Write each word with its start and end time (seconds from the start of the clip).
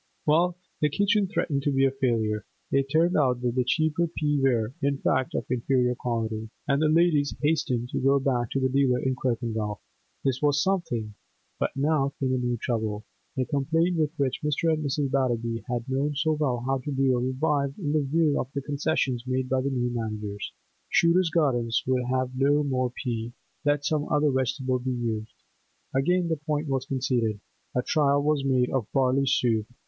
Well, 0.25 0.57
the 0.79 0.89
kitchen 0.89 1.27
threatened 1.27 1.61
to 1.61 1.71
be 1.71 1.85
a 1.85 1.91
failure. 1.91 2.43
It 2.71 2.89
turned 2.91 3.15
out 3.15 3.43
that 3.43 3.53
the 3.53 3.63
cheaper 3.63 4.07
peas 4.07 4.41
were, 4.41 4.73
in 4.81 4.97
fact, 4.97 5.35
of 5.35 5.45
inferior 5.47 5.93
quality, 5.93 6.49
and 6.67 6.81
the 6.81 6.87
ladies 6.89 7.35
hastened 7.43 7.89
to 7.89 7.99
go 7.99 8.19
back 8.19 8.49
to 8.49 8.59
the 8.59 8.67
dealer 8.67 8.97
in 8.97 9.15
Clerkenwell. 9.15 9.79
This 10.23 10.41
was 10.41 10.63
something, 10.63 11.13
but 11.59 11.69
now 11.75 12.13
came 12.19 12.33
a 12.33 12.39
new 12.39 12.57
trouble; 12.57 13.05
the 13.37 13.45
complaint 13.45 13.95
with 13.97 14.09
which 14.17 14.41
Mr. 14.43 14.73
and 14.73 14.83
Mrs. 14.83 15.11
Batterby 15.11 15.65
had 15.67 15.87
known 15.87 16.15
so 16.15 16.31
well 16.31 16.63
how 16.65 16.79
to 16.79 16.91
deal 16.91 17.19
revived 17.21 17.77
in 17.77 17.91
view 18.07 18.39
of 18.39 18.47
the 18.55 18.61
concessions 18.63 19.25
made 19.27 19.49
by 19.49 19.61
the 19.61 19.69
new 19.69 19.91
managers. 19.91 20.51
Shooter's 20.89 21.29
Gardens 21.29 21.83
would 21.85 22.05
have 22.05 22.35
no 22.35 22.63
more 22.63 22.89
peas; 22.89 23.33
let 23.63 23.85
some 23.85 24.09
other 24.09 24.31
vegetable 24.31 24.79
be 24.79 24.93
used. 24.93 25.35
Again 25.93 26.27
the 26.27 26.37
point 26.37 26.67
was 26.67 26.87
conceded; 26.87 27.39
a 27.75 27.83
trial 27.83 28.23
was 28.23 28.43
made 28.43 28.71
of 28.71 28.91
barley 28.93 29.27
soup. 29.27 29.67